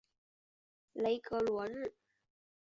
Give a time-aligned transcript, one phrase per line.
[0.93, 1.93] 雷格罗日。